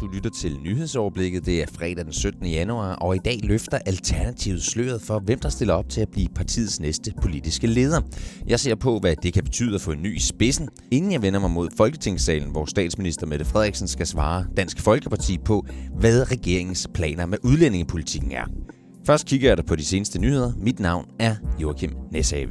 [0.00, 1.46] Du lytter til nyhedsoverblikket.
[1.46, 2.46] Det er fredag den 17.
[2.46, 6.28] januar, og i dag løfter Alternativet sløret for, hvem der stiller op til at blive
[6.34, 8.00] partiets næste politiske leder.
[8.46, 11.22] Jeg ser på, hvad det kan betyde at få en ny i spidsen, inden jeg
[11.22, 15.66] vender mig mod Folketingssalen, hvor statsminister Mette Frederiksen skal svare Dansk Folkeparti på,
[15.98, 18.44] hvad regeringens planer med udlændingepolitikken er.
[19.06, 20.52] Først kigger jeg dig på de seneste nyheder.
[20.58, 22.50] Mit navn er Joachim Neshave.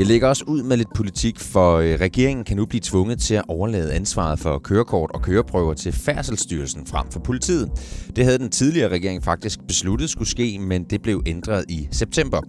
[0.00, 3.34] Jeg lægger også ud med lidt politik, for øh, regeringen kan nu blive tvunget til
[3.34, 7.70] at overlade ansvaret for kørekort og køreprøver til Færdselsstyrelsen frem for politiet.
[8.16, 12.40] Det havde den tidligere regering faktisk besluttet skulle ske, men det blev ændret i september.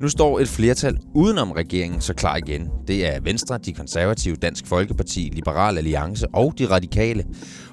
[0.00, 2.68] Nu står et flertal udenom regeringen så klar igen.
[2.88, 7.24] Det er Venstre, de konservative, Dansk Folkeparti, Liberal Alliance og de radikale.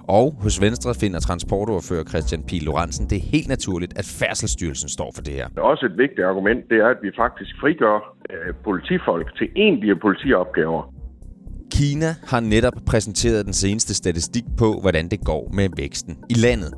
[0.08, 2.52] Og hos Venstre finder transportordfører Christian P.
[2.62, 5.48] Lorentzen det er helt naturligt, at Færdselsstyrelsen står for det her.
[5.58, 10.94] Også et vigtigt argument, det er, at vi faktisk frigør øh, politifolk til egentlige politiopgaver.
[11.72, 16.74] Kina har netop præsenteret den seneste statistik på, hvordan det går med væksten i landet.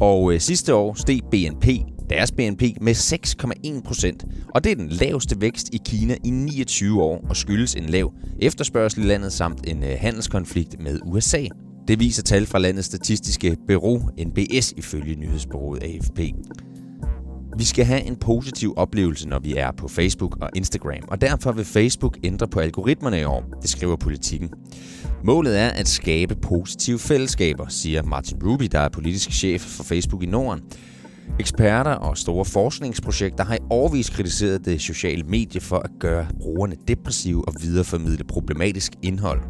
[0.00, 1.66] Og øh, sidste år steg BNP,
[2.10, 4.24] deres BNP, med 6,1 procent.
[4.54, 8.12] Og det er den laveste vækst i Kina i 29 år, og skyldes en lav
[8.42, 11.42] efterspørgsel i landet samt en øh, handelskonflikt med USA.
[11.88, 16.20] Det viser tal fra landets statistiske bureau, NBS, ifølge nyhedsbureauet AFP.
[17.58, 21.52] Vi skal have en positiv oplevelse, når vi er på Facebook og Instagram, og derfor
[21.52, 24.50] vil Facebook ændre på algoritmerne i år, det skriver politikken.
[25.24, 30.22] Målet er at skabe positive fællesskaber, siger Martin Ruby, der er politisk chef for Facebook
[30.22, 30.60] i Norden.
[31.40, 36.76] Eksperter og store forskningsprojekter har i årvis kritiseret det sociale medie for at gøre brugerne
[36.88, 39.40] depressive og videreformidle problematisk indhold.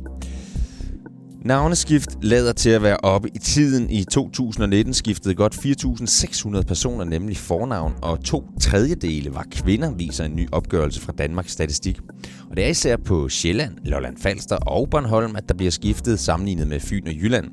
[1.44, 3.90] Navneskift lader til at være oppe i tiden.
[3.90, 10.36] I 2019 skiftede godt 4.600 personer nemlig fornavn, og to tredjedele var kvinder, viser en
[10.36, 11.98] ny opgørelse fra Danmarks Statistik.
[12.50, 16.66] Og det er især på Sjælland, Lolland Falster og Bornholm, at der bliver skiftet sammenlignet
[16.66, 17.48] med Fyn og Jylland.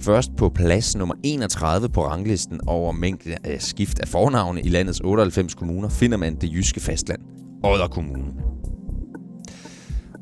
[0.00, 5.00] Først på plads nummer 31 på ranglisten over mængde af skift af fornavne i landets
[5.00, 7.20] 98 kommuner finder man det jyske fastland,
[7.64, 8.51] Odder Kommune.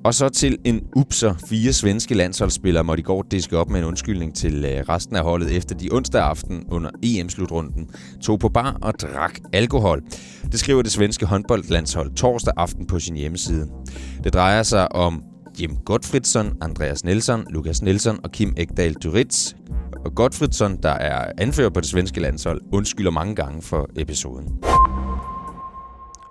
[0.04, 1.34] Og så til en upser.
[1.48, 5.22] Fire svenske landsholdsspillere måtte i går diske op med en undskyldning til øh, resten af
[5.22, 7.90] holdet, efter de onsdag aften under EM-slutrunden
[8.22, 10.02] tog på bar og drak alkohol.
[10.52, 13.68] Det skriver det svenske håndboldlandshold torsdag aften på sin hjemmeside.
[14.24, 15.22] Det drejer sig om
[15.60, 19.52] Jim Gottfridsson, Andreas Nielsen, Lukas Nielsen og Kim Ekdal Duritz.
[20.04, 24.48] Og Gottfridsson, der er anfører på det svenske landshold, undskylder mange gange for episoden.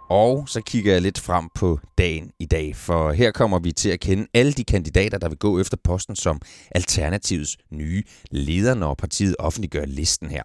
[0.09, 3.89] Og så kigger jeg lidt frem på dagen i dag, for her kommer vi til
[3.89, 8.93] at kende alle de kandidater, der vil gå efter posten som Alternativets nye leder, når
[8.93, 10.43] partiet offentliggør listen her.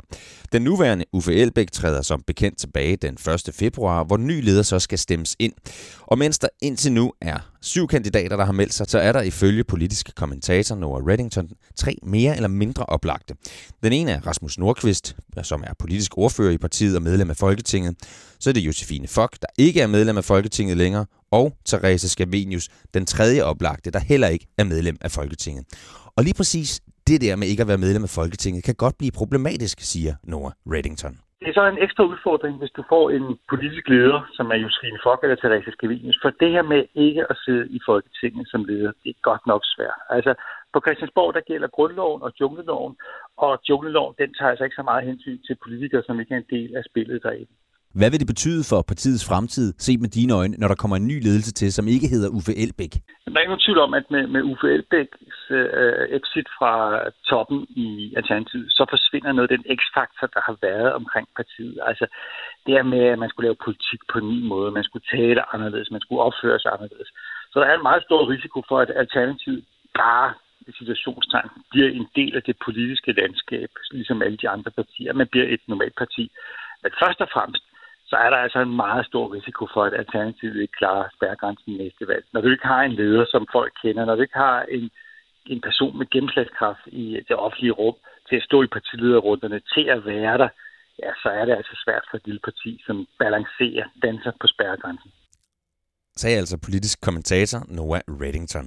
[0.53, 3.55] Den nuværende Uffe Elbæk træder som bekendt tilbage den 1.
[3.55, 5.53] februar, hvor ny leder så skal stemmes ind.
[6.01, 9.23] Og mens der indtil nu er syv kandidater, der har meldt sig, så er der
[9.23, 13.35] ifølge politiske kommentator Noah Reddington tre mere eller mindre oplagte.
[13.83, 17.97] Den ene er Rasmus Nordqvist, som er politisk ordfører i partiet og medlem af Folketinget.
[18.39, 22.69] Så er det Josefine Fock, der ikke er medlem af Folketinget længere, og Therese Scavenius,
[22.95, 25.65] den tredje oplagte, der heller ikke er medlem af Folketinget.
[26.17, 29.11] Og lige præcis det der med ikke at være medlem af Folketinget kan godt blive
[29.11, 31.24] problematisk, siger Noah Reddington.
[31.41, 34.99] Det er så en ekstra udfordring, hvis du får en politisk leder, som er Josefine
[35.03, 36.19] Fock eller Therese Scavenius.
[36.23, 39.63] For det her med ikke at sidde i Folketinget som leder, det er godt nok
[39.65, 39.99] svært.
[40.11, 40.35] Altså,
[40.73, 42.97] på Christiansborg, der gælder grundloven og jungleloven,
[43.37, 46.53] og jungleloven, den tager altså ikke så meget hensyn til politikere, som ikke er en
[46.57, 47.53] del af spillet derinde.
[47.99, 51.11] Hvad vil det betyde for partiets fremtid, set med dine øjne, når der kommer en
[51.13, 52.95] ny ledelse til, som ikke hedder Uffe Elbæk?
[53.33, 56.73] Der er ikke nogen tvivl om, at med, med Uffe Elbæks øh, exit fra
[57.31, 61.79] toppen i Alternativet, så forsvinder noget af den x-faktor, der har været omkring partiet.
[61.91, 62.07] Altså
[62.65, 65.41] det her med, at man skulle lave politik på en ny måde, man skulle tale
[65.55, 67.11] anderledes, man skulle opføre sig anderledes.
[67.51, 69.65] Så der er en meget stor risiko for, at Alternativet
[70.03, 70.29] bare
[70.79, 75.13] situationstegn bliver en del af det politiske landskab, ligesom alle de andre partier.
[75.13, 76.25] Man bliver et normalt parti.
[76.83, 77.65] Men først og fremmest,
[78.15, 81.77] så er der altså en meget stor risiko for, at Alternativet ikke klarer spærregrænsen i
[81.83, 82.25] næste valg.
[82.33, 84.85] Når du ikke har en leder, som folk kender, når du ikke har en,
[85.53, 87.97] en person med gennemslagskraft i det offentlige rum
[88.29, 90.49] til at stå i partilederrunderne, til at være der,
[91.03, 95.11] ja, så er det altså svært for et lille parti, som balancerer, danser på spærregrænsen.
[96.17, 98.67] Sagde altså politisk kommentator Noah Reddington.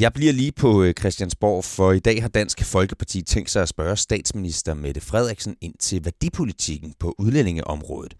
[0.00, 3.68] Jeg bliver lige på øh, Christiansborg, for i dag har Dansk Folkeparti tænkt sig at
[3.68, 8.14] spørge statsminister Mette Frederiksen ind til værdipolitikken på udlændingeområdet.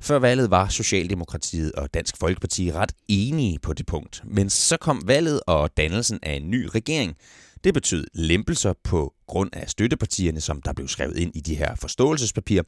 [0.00, 4.22] Før valget var Socialdemokratiet og Dansk Folkeparti ret enige på det punkt.
[4.24, 7.16] Men så kom valget og dannelsen af en ny regering.
[7.64, 9.00] Det betød lempelser på
[9.32, 12.64] grund af støttepartierne, som der blev skrevet ind i de her forståelsespapirer.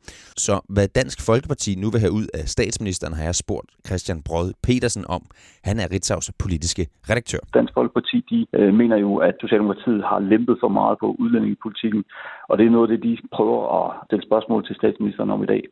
[0.47, 4.51] Så hvad Dansk Folkeparti nu vil have ud af statsministeren, har jeg spurgt Christian Brød
[4.67, 5.23] Petersen om.
[5.69, 7.43] Han er Ritzaus politiske redaktør.
[7.55, 12.05] Dansk Folkeparti de, øh, mener jo, at Socialdemokratiet har lempet for meget på udlændingepolitikken,
[12.49, 15.47] og det er noget af det, de prøver at stille spørgsmål til statsministeren om i
[15.47, 15.63] dag.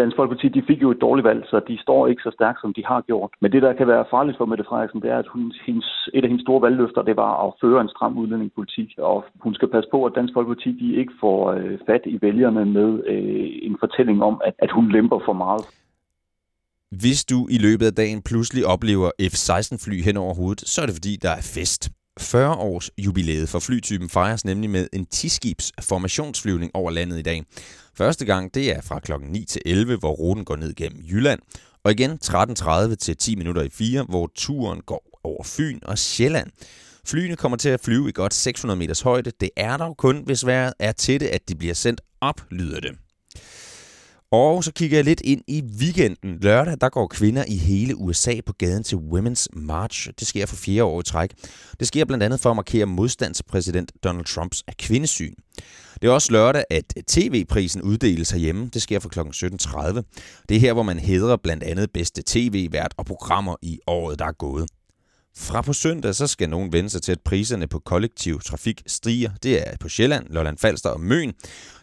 [0.00, 2.72] Dansk Folkeparti de fik jo et dårligt valg, så de står ikke så stærkt, som
[2.74, 3.30] de har gjort.
[3.40, 6.24] Men det, der kan være farligt for Mette Frederiksen, det er, at hun, hendes, et
[6.24, 8.88] af hendes store valgløfter, det var at føre en stram udlændingepolitik.
[8.98, 12.64] Og hun skal passe på, at Dansk Folkeparti de ikke får øh, fat i vælgerne
[12.64, 15.64] med øh, en fortælling om, at, at hun lemper for meget.
[16.90, 20.94] Hvis du i løbet af dagen pludselig oplever F-16-fly hen over hovedet, så er det
[20.94, 21.82] fordi, der er fest.
[22.20, 27.42] 40 års jubilæet for flytypen fejres nemlig med en 10-skibs formationsflyvning over landet i dag.
[27.96, 31.40] Første gang det er fra klokken 9 til 11, hvor ruten går ned gennem Jylland,
[31.84, 36.50] og igen 13.30 til 10 minutter i 4, hvor turen går over Fyn og Sjælland.
[37.06, 39.32] Flyene kommer til at flyve i godt 600 meters højde.
[39.40, 42.80] Det er dog kun, hvis vejret er til det, at de bliver sendt op, lyder
[42.80, 43.05] det.
[44.32, 46.38] Og så kigger jeg lidt ind i weekenden.
[46.40, 50.08] Lørdag, der går kvinder i hele USA på gaden til Women's March.
[50.18, 51.30] Det sker for fjerde år i træk.
[51.80, 55.34] Det sker blandt andet for at markere modstandspræsident Donald Trumps kvindesyn.
[56.02, 58.70] Det er også lørdag, at tv-prisen uddeles herhjemme.
[58.74, 59.20] Det sker for kl.
[59.20, 60.02] 17.30.
[60.48, 64.24] Det er her, hvor man hedrer blandt andet bedste tv-vært og programmer i året, der
[64.24, 64.66] er gået.
[65.38, 69.30] Fra på søndag, så skal nogen vende sig til, at priserne på kollektiv trafik stiger.
[69.42, 71.32] Det er på Sjælland, Lolland Falster og Møn.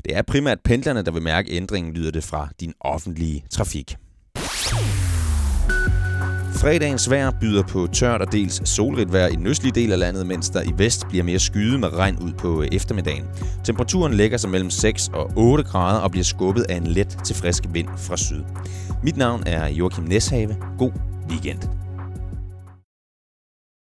[0.05, 3.95] Det er primært pendlerne, der vil mærke ændringen, lyder det fra din offentlige trafik.
[6.55, 10.27] Fredagens vejr byder på tørt og dels solrigt vejr i den østlige del af landet,
[10.27, 13.25] mens der i vest bliver mere skyde med regn ud på eftermiddagen.
[13.63, 17.35] Temperaturen lægger sig mellem 6 og 8 grader og bliver skubbet af en let til
[17.35, 18.43] frisk vind fra syd.
[19.03, 20.55] Mit navn er Joachim Neshave.
[20.77, 20.91] God
[21.29, 21.82] weekend.